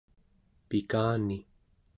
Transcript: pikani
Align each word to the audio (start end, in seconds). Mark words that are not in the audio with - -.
pikani 0.69 1.37